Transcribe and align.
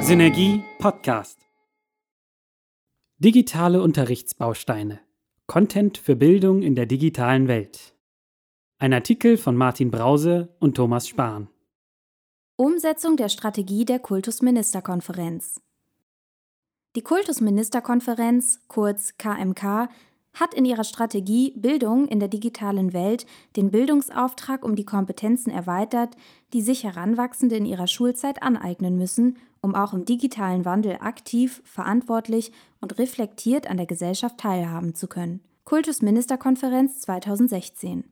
Synergie 0.00 0.62
Podcast. 0.78 1.38
Digitale 3.18 3.82
Unterrichtsbausteine. 3.82 5.00
Content 5.46 5.98
für 5.98 6.16
Bildung 6.16 6.62
in 6.62 6.74
der 6.74 6.86
digitalen 6.86 7.48
Welt. 7.48 7.94
Ein 8.78 8.92
Artikel 8.92 9.36
von 9.36 9.56
Martin 9.56 9.90
Brause 9.90 10.54
und 10.60 10.76
Thomas 10.76 11.08
Spahn. 11.08 11.48
Umsetzung 12.56 13.16
der 13.16 13.28
Strategie 13.28 13.84
der 13.84 13.98
Kultusministerkonferenz. 13.98 15.60
Die 16.96 17.02
Kultusministerkonferenz, 17.02 18.60
kurz 18.68 19.16
KMK, 19.16 19.88
hat 20.34 20.54
in 20.54 20.64
ihrer 20.64 20.84
Strategie 20.84 21.52
Bildung 21.56 22.06
in 22.08 22.20
der 22.20 22.28
digitalen 22.28 22.92
Welt 22.92 23.26
den 23.56 23.70
Bildungsauftrag 23.70 24.64
um 24.64 24.76
die 24.76 24.84
Kompetenzen 24.84 25.50
erweitert, 25.50 26.16
die 26.52 26.60
sich 26.60 26.84
Heranwachsende 26.84 27.56
in 27.56 27.66
ihrer 27.66 27.86
Schulzeit 27.86 28.42
aneignen 28.42 28.96
müssen, 28.98 29.38
um 29.62 29.74
auch 29.74 29.94
im 29.94 30.04
digitalen 30.04 30.64
Wandel 30.64 30.98
aktiv, 31.00 31.62
verantwortlich 31.64 32.52
und 32.80 32.98
reflektiert 32.98 33.68
an 33.68 33.78
der 33.78 33.86
Gesellschaft 33.86 34.38
teilhaben 34.38 34.94
zu 34.94 35.08
können. 35.08 35.40
Kultusministerkonferenz 35.64 37.00
2016 37.00 38.04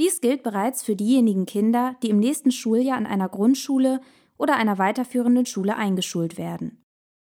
dies 0.00 0.22
gilt 0.22 0.42
bereits 0.42 0.82
für 0.82 0.96
diejenigen 0.96 1.44
Kinder, 1.44 1.94
die 2.02 2.08
im 2.08 2.20
nächsten 2.20 2.52
Schuljahr 2.52 2.96
an 2.96 3.04
einer 3.04 3.28
Grundschule 3.28 4.00
oder 4.38 4.56
einer 4.56 4.78
weiterführenden 4.78 5.44
Schule 5.44 5.76
eingeschult 5.76 6.38
werden. 6.38 6.82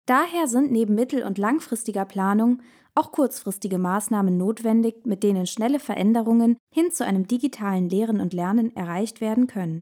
Daher 0.06 0.48
sind 0.48 0.72
neben 0.72 0.94
mittel- 0.94 1.24
und 1.24 1.36
langfristiger 1.36 2.06
Planung 2.06 2.62
auch 2.94 3.12
kurzfristige 3.12 3.78
Maßnahmen 3.78 4.36
notwendig, 4.36 5.04
mit 5.04 5.22
denen 5.22 5.46
schnelle 5.46 5.80
Veränderungen 5.80 6.56
hin 6.72 6.90
zu 6.90 7.04
einem 7.04 7.26
digitalen 7.26 7.88
Lehren 7.88 8.20
und 8.20 8.32
Lernen 8.32 8.74
erreicht 8.76 9.20
werden 9.20 9.46
können. 9.46 9.80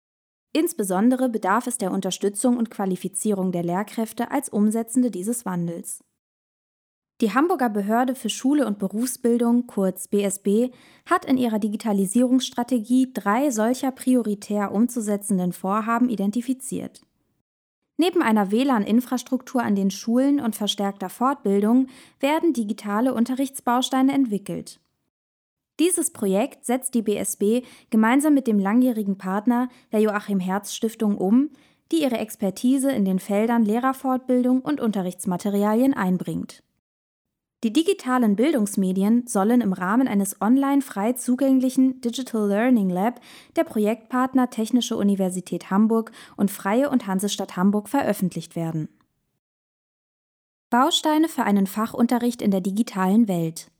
Insbesondere 0.54 1.28
bedarf 1.28 1.66
es 1.66 1.78
der 1.78 1.92
Unterstützung 1.92 2.56
und 2.56 2.70
Qualifizierung 2.70 3.52
der 3.52 3.62
Lehrkräfte 3.62 4.30
als 4.30 4.48
Umsetzende 4.48 5.10
dieses 5.10 5.44
Wandels. 5.44 6.02
Die 7.20 7.32
Hamburger 7.32 7.70
Behörde 7.70 8.14
für 8.14 8.28
Schule 8.28 8.66
und 8.66 8.78
Berufsbildung, 8.78 9.66
kurz 9.66 10.08
BSB, 10.08 10.70
hat 11.06 11.24
in 11.24 11.38
ihrer 11.38 11.60
Digitalisierungsstrategie 11.60 13.12
drei 13.14 13.50
solcher 13.50 13.92
prioritär 13.92 14.72
umzusetzenden 14.72 15.52
Vorhaben 15.52 16.08
identifiziert. 16.08 17.02
Neben 17.96 18.22
einer 18.22 18.50
WLAN-Infrastruktur 18.50 19.62
an 19.62 19.74
den 19.74 19.90
Schulen 19.90 20.40
und 20.40 20.56
verstärkter 20.56 21.08
Fortbildung 21.08 21.88
werden 22.20 22.52
digitale 22.52 23.14
Unterrichtsbausteine 23.14 24.12
entwickelt. 24.12 24.80
Dieses 25.78 26.12
Projekt 26.12 26.64
setzt 26.64 26.94
die 26.94 27.02
BSB 27.02 27.64
gemeinsam 27.90 28.34
mit 28.34 28.46
dem 28.46 28.58
langjährigen 28.58 29.18
Partner 29.18 29.68
der 29.90 30.00
Joachim 30.00 30.40
Herz 30.40 30.74
Stiftung 30.74 31.16
um, 31.16 31.50
die 31.90 32.02
ihre 32.02 32.18
Expertise 32.18 32.90
in 32.90 33.04
den 33.04 33.18
Feldern 33.18 33.64
Lehrerfortbildung 33.64 34.60
und 34.60 34.80
Unterrichtsmaterialien 34.80 35.94
einbringt. 35.94 36.62
Die 37.64 37.72
digitalen 37.72 38.34
Bildungsmedien 38.34 39.28
sollen 39.28 39.60
im 39.60 39.72
Rahmen 39.72 40.08
eines 40.08 40.40
online 40.40 40.82
frei 40.82 41.12
zugänglichen 41.12 42.00
Digital 42.00 42.48
Learning 42.48 42.90
Lab 42.90 43.20
der 43.54 43.62
Projektpartner 43.62 44.50
Technische 44.50 44.96
Universität 44.96 45.70
Hamburg 45.70 46.10
und 46.36 46.50
Freie 46.50 46.90
und 46.90 47.06
Hansestadt 47.06 47.56
Hamburg 47.56 47.88
veröffentlicht 47.88 48.56
werden. 48.56 48.88
Bausteine 50.70 51.28
für 51.28 51.44
einen 51.44 51.68
Fachunterricht 51.68 52.42
in 52.42 52.50
der 52.50 52.62
digitalen 52.62 53.28
Welt. 53.28 53.70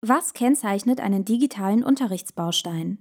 Was 0.00 0.32
kennzeichnet 0.32 1.00
einen 1.00 1.24
digitalen 1.24 1.82
Unterrichtsbaustein? 1.82 2.98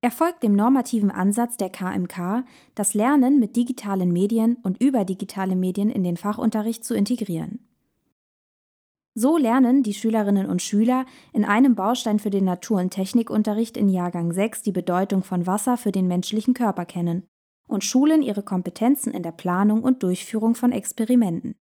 Er 0.00 0.10
folgt 0.10 0.42
dem 0.42 0.56
normativen 0.56 1.10
Ansatz 1.12 1.56
der 1.56 1.70
KMK, 1.70 2.44
das 2.74 2.94
Lernen 2.94 3.38
mit 3.38 3.54
digitalen 3.54 4.12
Medien 4.12 4.56
und 4.62 4.82
über 4.82 5.04
digitale 5.04 5.54
Medien 5.54 5.90
in 5.90 6.02
den 6.02 6.16
Fachunterricht 6.16 6.84
zu 6.84 6.94
integrieren. 6.94 7.67
So 9.20 9.36
lernen 9.36 9.82
die 9.82 9.94
Schülerinnen 9.94 10.46
und 10.46 10.62
Schüler 10.62 11.04
in 11.32 11.44
einem 11.44 11.74
Baustein 11.74 12.20
für 12.20 12.30
den 12.30 12.44
Natur- 12.44 12.78
und 12.78 12.90
Technikunterricht 12.90 13.76
in 13.76 13.88
Jahrgang 13.88 14.32
6 14.32 14.62
die 14.62 14.70
Bedeutung 14.70 15.24
von 15.24 15.44
Wasser 15.44 15.76
für 15.76 15.90
den 15.90 16.06
menschlichen 16.06 16.54
Körper 16.54 16.84
kennen 16.84 17.26
und 17.66 17.82
schulen 17.82 18.22
ihre 18.22 18.44
Kompetenzen 18.44 19.12
in 19.12 19.24
der 19.24 19.32
Planung 19.32 19.82
und 19.82 20.04
Durchführung 20.04 20.54
von 20.54 20.70
Experimenten. 20.70 21.56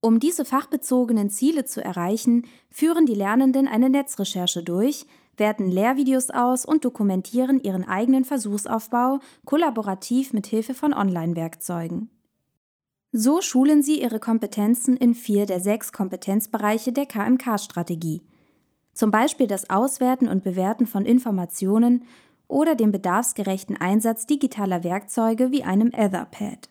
Um 0.00 0.18
diese 0.18 0.44
fachbezogenen 0.44 1.30
Ziele 1.30 1.66
zu 1.66 1.84
erreichen, 1.84 2.48
führen 2.68 3.06
die 3.06 3.14
Lernenden 3.14 3.68
eine 3.68 3.88
Netzrecherche 3.88 4.64
durch, 4.64 5.06
werten 5.36 5.70
Lehrvideos 5.70 6.30
aus 6.30 6.64
und 6.64 6.84
dokumentieren 6.84 7.62
ihren 7.62 7.84
eigenen 7.84 8.24
Versuchsaufbau 8.24 9.20
kollaborativ 9.44 10.32
mit 10.32 10.48
Hilfe 10.48 10.74
von 10.74 10.94
Online-Werkzeugen. 10.94 12.10
So 13.14 13.42
schulen 13.42 13.82
sie 13.82 14.00
ihre 14.00 14.20
Kompetenzen 14.20 14.96
in 14.96 15.14
vier 15.14 15.44
der 15.44 15.60
sechs 15.60 15.92
Kompetenzbereiche 15.92 16.92
der 16.92 17.04
KMK-Strategie. 17.04 18.22
Zum 18.94 19.10
Beispiel 19.10 19.46
das 19.46 19.68
Auswerten 19.68 20.28
und 20.28 20.42
Bewerten 20.42 20.86
von 20.86 21.04
Informationen 21.04 22.04
oder 22.48 22.74
den 22.74 22.90
bedarfsgerechten 22.90 23.78
Einsatz 23.78 24.26
digitaler 24.26 24.82
Werkzeuge 24.82 25.50
wie 25.50 25.62
einem 25.62 25.90
Etherpad. 25.92 26.70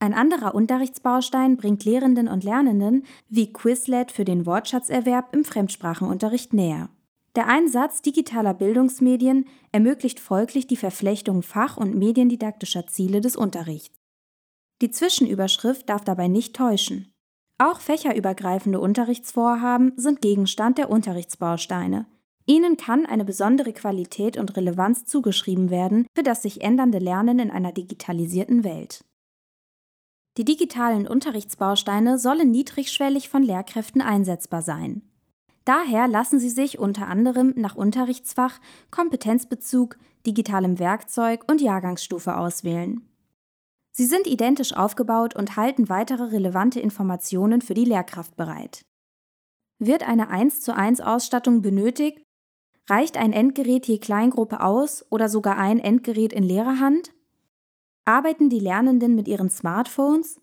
Ein 0.00 0.14
anderer 0.14 0.54
Unterrichtsbaustein 0.54 1.56
bringt 1.56 1.84
Lehrenden 1.84 2.26
und 2.26 2.42
Lernenden 2.42 3.04
wie 3.28 3.52
Quizlet 3.52 4.10
für 4.10 4.24
den 4.24 4.46
Wortschatzerwerb 4.46 5.34
im 5.34 5.44
Fremdsprachenunterricht 5.44 6.52
näher. 6.52 6.88
Der 7.36 7.46
Einsatz 7.46 8.02
digitaler 8.02 8.54
Bildungsmedien 8.54 9.46
ermöglicht 9.70 10.18
folglich 10.18 10.66
die 10.66 10.76
Verflechtung 10.76 11.42
fach- 11.42 11.76
und 11.76 11.94
mediendidaktischer 11.94 12.86
Ziele 12.88 13.20
des 13.20 13.36
Unterrichts. 13.36 13.97
Die 14.80 14.90
Zwischenüberschrift 14.90 15.88
darf 15.88 16.04
dabei 16.04 16.28
nicht 16.28 16.54
täuschen. 16.54 17.12
Auch 17.58 17.80
fächerübergreifende 17.80 18.78
Unterrichtsvorhaben 18.78 19.92
sind 19.96 20.22
Gegenstand 20.22 20.78
der 20.78 20.90
Unterrichtsbausteine. 20.90 22.06
Ihnen 22.46 22.76
kann 22.76 23.04
eine 23.04 23.24
besondere 23.24 23.72
Qualität 23.72 24.38
und 24.38 24.56
Relevanz 24.56 25.04
zugeschrieben 25.04 25.70
werden 25.70 26.06
für 26.14 26.22
das 26.22 26.42
sich 26.42 26.62
ändernde 26.62 26.98
Lernen 26.98 27.40
in 27.40 27.50
einer 27.50 27.72
digitalisierten 27.72 28.62
Welt. 28.62 29.04
Die 30.38 30.44
digitalen 30.44 31.08
Unterrichtsbausteine 31.08 32.18
sollen 32.18 32.52
niedrigschwellig 32.52 33.28
von 33.28 33.42
Lehrkräften 33.42 34.00
einsetzbar 34.00 34.62
sein. 34.62 35.02
Daher 35.64 36.06
lassen 36.06 36.38
sie 36.38 36.48
sich 36.48 36.78
unter 36.78 37.08
anderem 37.08 37.52
nach 37.56 37.74
Unterrichtsfach, 37.74 38.60
Kompetenzbezug, 38.92 39.98
digitalem 40.24 40.78
Werkzeug 40.78 41.44
und 41.50 41.60
Jahrgangsstufe 41.60 42.36
auswählen. 42.36 43.07
Sie 43.92 44.06
sind 44.06 44.26
identisch 44.26 44.74
aufgebaut 44.74 45.34
und 45.34 45.56
halten 45.56 45.88
weitere 45.88 46.24
relevante 46.24 46.80
Informationen 46.80 47.60
für 47.60 47.74
die 47.74 47.84
Lehrkraft 47.84 48.36
bereit. 48.36 48.82
Wird 49.78 50.06
eine 50.06 50.28
1 50.28 50.60
zu 50.60 50.74
1 50.74 51.00
Ausstattung 51.00 51.62
benötigt? 51.62 52.22
Reicht 52.88 53.16
ein 53.16 53.32
Endgerät 53.32 53.86
je 53.86 53.98
Kleingruppe 53.98 54.62
aus 54.62 55.04
oder 55.10 55.28
sogar 55.28 55.56
ein 55.58 55.78
Endgerät 55.78 56.32
in 56.32 56.42
Lehrerhand? 56.42 57.12
Arbeiten 58.04 58.48
die 58.48 58.60
Lernenden 58.60 59.14
mit 59.14 59.28
ihren 59.28 59.50
Smartphones? 59.50 60.40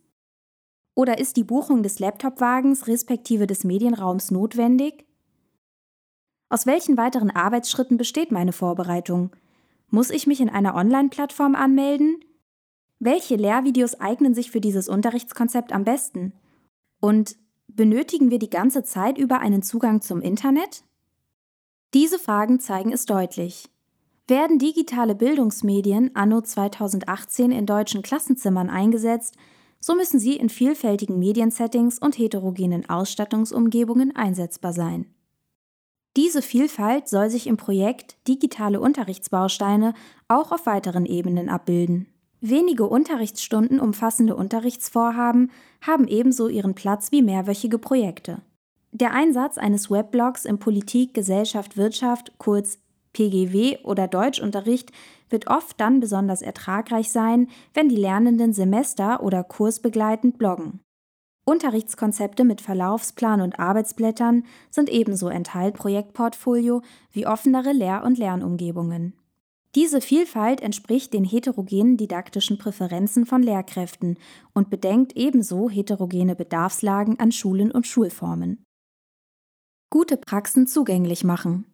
Oder 0.95 1.17
ist 1.17 1.35
die 1.35 1.43
Buchung 1.43 1.83
des 1.83 1.99
Laptopwagens 1.99 2.87
respektive 2.87 3.47
des 3.47 3.63
Medienraums 3.63 4.31
notwendig? 4.31 5.05
Aus 6.49 6.65
welchen 6.65 6.95
weiteren 6.95 7.31
Arbeitsschritten 7.31 7.97
besteht 7.97 8.31
meine 8.31 8.53
Vorbereitung? 8.53 9.35
Muss 9.89 10.09
ich 10.09 10.27
mich 10.27 10.39
in 10.39 10.49
einer 10.49 10.75
Online-Plattform 10.75 11.55
anmelden? 11.55 12.23
Welche 13.05 13.35
Lehrvideos 13.35 13.99
eignen 13.99 14.33
sich 14.33 14.49
für 14.49 14.59
dieses 14.59 14.89
Unterrichtskonzept 14.89 15.71
am 15.73 15.83
besten? 15.83 16.33
Und 16.99 17.35
benötigen 17.67 18.31
wir 18.31 18.39
die 18.39 18.49
ganze 18.49 18.83
Zeit 18.83 19.19
über 19.19 19.41
einen 19.41 19.61
Zugang 19.61 20.01
zum 20.01 20.21
Internet? 20.21 20.83
Diese 21.93 22.17
Fragen 22.17 22.59
zeigen 22.59 22.91
es 22.91 23.05
deutlich. 23.05 23.69
Werden 24.27 24.57
digitale 24.57 25.13
Bildungsmedien 25.13 26.15
anno 26.15 26.41
2018 26.41 27.51
in 27.51 27.67
deutschen 27.67 28.01
Klassenzimmern 28.01 28.71
eingesetzt, 28.71 29.35
so 29.79 29.93
müssen 29.93 30.19
sie 30.19 30.35
in 30.35 30.49
vielfältigen 30.49 31.19
Mediensettings 31.19 31.99
und 31.99 32.17
heterogenen 32.17 32.89
Ausstattungsumgebungen 32.89 34.15
einsetzbar 34.15 34.73
sein. 34.73 35.13
Diese 36.17 36.41
Vielfalt 36.41 37.07
soll 37.07 37.29
sich 37.29 37.45
im 37.45 37.57
Projekt 37.57 38.17
Digitale 38.27 38.79
Unterrichtsbausteine 38.79 39.93
auch 40.27 40.51
auf 40.51 40.65
weiteren 40.65 41.05
Ebenen 41.05 41.49
abbilden. 41.49 42.07
Wenige 42.47 42.85
Unterrichtsstunden 42.85 43.79
umfassende 43.79 44.35
Unterrichtsvorhaben 44.35 45.49
haben 45.81 46.07
ebenso 46.07 46.47
ihren 46.47 46.75
Platz 46.75 47.11
wie 47.11 47.23
mehrwöchige 47.23 47.79
Projekte. 47.79 48.43
Der 48.91 49.13
Einsatz 49.13 49.57
eines 49.57 49.89
Weblogs 49.89 50.45
im 50.45 50.59
Politik, 50.59 51.15
Gesellschaft, 51.15 51.75
Wirtschaft, 51.75 52.33
kurz 52.37 52.77
PGW 53.13 53.79
oder 53.83 54.07
Deutschunterricht 54.07 54.91
wird 55.27 55.47
oft 55.47 55.81
dann 55.81 55.99
besonders 55.99 56.43
ertragreich 56.43 57.09
sein, 57.09 57.47
wenn 57.73 57.89
die 57.89 57.95
Lernenden 57.95 58.53
semester- 58.53 59.23
oder 59.23 59.43
kursbegleitend 59.43 60.37
bloggen. 60.37 60.81
Unterrichtskonzepte 61.45 62.43
mit 62.43 62.61
Verlaufsplan 62.61 63.41
und 63.41 63.57
Arbeitsblättern 63.57 64.43
sind 64.69 64.91
ebenso 64.91 65.29
ein 65.29 65.45
Projektportfolio 65.73 66.83
wie 67.11 67.25
offenere 67.25 67.71
Lehr- 67.71 68.03
und 68.03 68.19
Lernumgebungen. 68.19 69.13
Diese 69.75 69.99
Vielfalt 69.99 70.61
entspricht 70.61 71.13
den 71.13 71.25
heterogenen 71.25 71.97
didaktischen 71.97 72.57
Präferenzen 72.57 73.25
von 73.25 73.43
Lehrkräften 73.43 74.17
und 74.53 74.69
bedenkt 74.69 75.17
ebenso 75.17 75.69
heterogene 75.69 76.33
Bedarfslagen 76.33 77.19
an 77.19 77.33
Schulen 77.33 77.71
und 77.71 77.85
Schulformen. 77.85 78.63
Gute 79.91 80.15
Praxen 80.15 80.65
zugänglich 80.65 81.25
machen. 81.25 81.65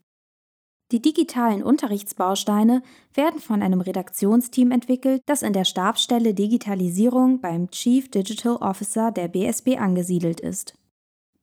Die 0.91 1.01
digitalen 1.01 1.63
Unterrichtsbausteine 1.63 2.81
werden 3.13 3.39
von 3.39 3.61
einem 3.61 3.81
Redaktionsteam 3.81 4.71
entwickelt, 4.71 5.21
das 5.27 5.43
in 5.43 5.53
der 5.53 5.63
Stabsstelle 5.63 6.33
Digitalisierung 6.33 7.39
beim 7.39 7.69
Chief 7.69 8.09
Digital 8.09 8.57
Officer 8.57 9.11
der 9.11 9.27
BSB 9.27 9.77
angesiedelt 9.77 10.41
ist. 10.41 10.73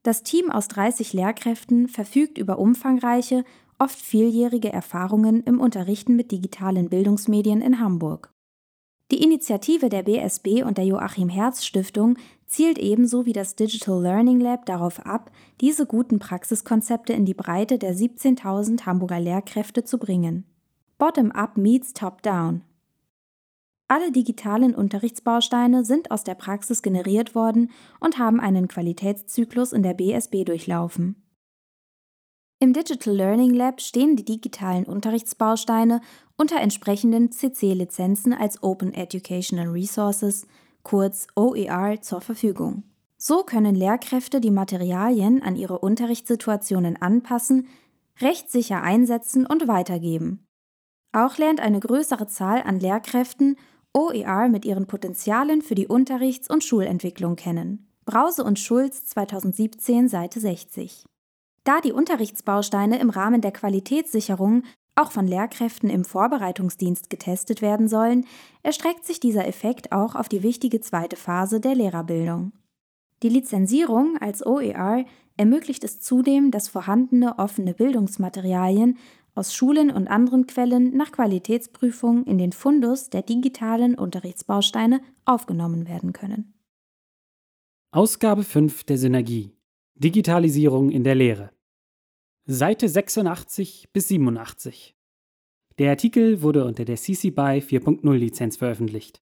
Das 0.02 0.22
Team 0.22 0.50
aus 0.50 0.69
30 0.69 1.12
Lehrkräften 1.12 1.88
verfügt 1.88 2.37
über 2.37 2.58
umfangreiche, 2.58 3.44
oft 3.79 3.99
vieljährige 3.99 4.73
Erfahrungen 4.73 5.43
im 5.45 5.61
Unterrichten 5.61 6.17
mit 6.17 6.31
digitalen 6.31 6.89
Bildungsmedien 6.89 7.61
in 7.61 7.81
Hamburg. 7.81 8.33
Die 9.11 9.23
Initiative 9.23 9.89
der 9.89 10.03
BSB 10.03 10.63
und 10.65 10.77
der 10.77 10.85
Joachim 10.85 11.31
Herz 11.31 11.65
Stiftung 11.65 12.19
zielt 12.47 12.79
ebenso 12.79 13.25
wie 13.25 13.33
das 13.33 13.57
Digital 13.57 14.03
Learning 14.03 14.39
Lab 14.41 14.67
darauf 14.67 15.05
ab, 15.07 15.31
diese 15.63 15.87
guten 15.87 16.19
Praxiskonzepte 16.19 17.15
in 17.15 17.25
die 17.25 17.35
Breite 17.35 17.79
der 17.79 17.95
17.000 17.95 18.85
Hamburger 18.85 19.21
Lehrkräfte 19.21 19.85
zu 19.85 19.99
bringen. 19.99 20.45
Bottom-up 20.99 21.57
meets 21.57 21.95
top-down. 21.95 22.63
Alle 23.87 24.13
digitalen 24.13 24.75
Unterrichtsbausteine 24.75 25.87
sind 25.87 26.11
aus 26.11 26.23
der 26.23 26.35
Praxis 26.35 26.83
generiert 26.83 27.35
worden 27.35 27.71
und 28.01 28.19
haben 28.19 28.41
einen 28.41 28.69
Qualitätszyklus 28.69 29.73
in 29.73 29.83
der 29.83 29.95
BSB 29.95 30.45
durchlaufen. 30.45 31.28
Im 32.60 32.72
Digital 32.72 33.14
Learning 33.14 33.55
Lab 33.55 33.81
stehen 33.81 34.16
die 34.16 34.25
digitalen 34.25 34.84
Unterrichtsbausteine 34.84 36.00
unter 36.37 36.60
entsprechenden 36.60 37.31
CC-Lizenzen 37.31 38.32
als 38.32 38.64
Open 38.64 38.93
Educational 38.93 39.69
Resources, 39.69 40.44
kurz 40.82 41.28
OER, 41.37 42.00
zur 42.00 42.20
Verfügung. 42.20 42.82
So 43.16 43.44
können 43.44 43.76
Lehrkräfte 43.76 44.40
die 44.40 44.50
Materialien 44.50 45.40
an 45.40 45.55
ihre 45.55 45.78
Unterrichtssituationen 45.78 47.00
anpassen, 47.00 47.69
rechtssicher 48.20 48.82
einsetzen 48.82 49.46
und 49.46 49.69
weitergeben. 49.69 50.44
Auch 51.12 51.38
lernt 51.38 51.60
eine 51.60 51.78
größere 51.78 52.26
Zahl 52.26 52.62
an 52.62 52.81
Lehrkräften 52.81 53.56
OER 53.94 54.49
mit 54.49 54.64
ihren 54.64 54.88
Potenzialen 54.88 55.62
für 55.62 55.76
die 55.76 55.87
Unterrichts- 55.87 56.50
und 56.50 56.64
Schulentwicklung 56.64 57.37
kennen. 57.37 57.87
Brause 58.05 58.43
und 58.43 58.58
Schulz 58.58 59.06
2017, 59.06 60.08
Seite 60.08 60.40
60. 60.40 61.05
Da 61.69 61.82
die 61.82 61.93
Unterrichtsbausteine 61.93 62.99
im 62.99 63.11
Rahmen 63.11 63.43
der 63.43 63.53
Qualitätssicherung 63.53 64.62
auch 64.94 65.11
von 65.11 65.26
Lehrkräften 65.26 65.91
im 65.91 66.03
Vorbereitungsdienst 66.03 67.11
getestet 67.11 67.61
werden 67.61 67.88
sollen, 67.88 68.25
erstreckt 68.62 69.05
sich 69.05 69.20
dieser 69.20 69.47
Effekt 69.47 69.93
auch 69.93 70.15
auf 70.15 70.31
die 70.31 70.43
wichtige 70.43 70.81
zweite 70.81 71.17
Phase 71.17 71.61
der 71.61 71.75
Lehrerbildung. 71.75 72.53
Die 73.23 73.29
Lizenzierung 73.29 74.17
als 74.19 74.47
OER 74.47 75.05
ermöglicht 75.37 75.85
es 75.85 76.00
zudem, 76.00 76.50
dass 76.50 76.70
vorhandene 76.70 77.38
offene 77.38 77.75
Bildungsmaterialien 77.75 78.97
aus 79.35 79.53
Schulen 79.53 79.91
und 79.91 80.09
anderen 80.09 80.47
Quellen 80.47 80.97
nach 80.97 81.12
Qualitätsprüfung 81.12 82.25
in 82.25 82.38
den 82.38 82.53
Fundus 82.53 83.11
der 83.11 83.20
digitalen 83.20 83.94
Unterrichtsbausteine 83.94 85.03
aufgenommen 85.26 85.87
werden 85.87 86.15
können. 86.15 86.55
Ausgabe 87.91 88.43
5 88.43 88.85
der 88.85 88.97
Synergie 88.97 89.53
Digitalisierung 89.97 90.91
in 90.91 91.05
der 91.05 91.15
Lehre 91.15 91.57
Seite 92.50 92.89
86 92.89 93.91
bis 93.93 94.09
87. 94.09 94.97
Der 95.79 95.91
Artikel 95.91 96.41
wurde 96.41 96.65
unter 96.65 96.87
der 96.87 96.97
CC 96.97 97.31
BY 97.31 97.61
4.0 97.61 98.11
Lizenz 98.15 98.56
veröffentlicht. 98.56 99.21